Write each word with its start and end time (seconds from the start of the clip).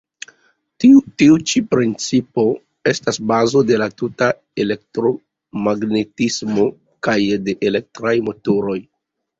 Tiu 0.83 1.01
ĉi 1.51 1.61
principo 1.73 2.45
estas 2.93 3.21
bazo 3.33 3.61
de 3.73 3.77
la 3.83 3.89
tuta 4.01 4.31
elektromagnetismo 4.65 6.69
kaj 7.09 7.19
de 7.49 7.59
elektraj 7.73 8.19
motoroj. 8.31 8.77